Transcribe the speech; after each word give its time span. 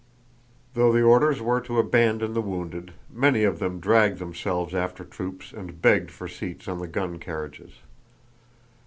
Though 0.73 0.91
the 0.91 1.03
orders 1.03 1.43
were 1.43 1.61
to 1.61 1.77
abandon 1.77 2.33
the 2.33 2.41
wounded, 2.41 2.93
many 3.07 3.43
of 3.43 3.59
them 3.59 3.79
dragged 3.79 4.17
themselves 4.17 4.73
after 4.73 5.03
troops 5.05 5.53
and 5.53 5.79
begged 5.79 6.09
for 6.09 6.27
seats 6.27 6.67
on 6.67 6.79
the 6.79 6.87
gun 6.87 7.19
carriages. 7.19 7.73